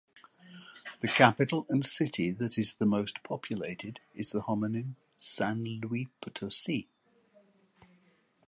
[1.01, 6.87] The capital and city that is the most populated is the homonym San Luis Potosí.